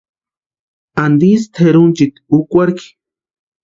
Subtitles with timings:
[1.03, 2.87] ¿Antisï tʼerunchiti úkwarhikʼi?